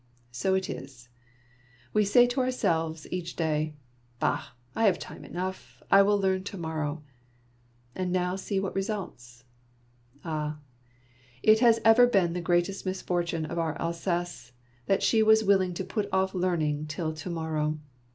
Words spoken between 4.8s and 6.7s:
have time enough. I will learn to